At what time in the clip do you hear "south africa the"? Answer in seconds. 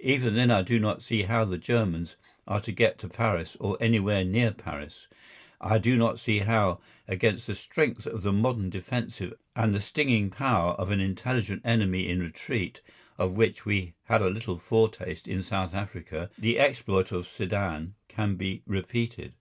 15.44-16.58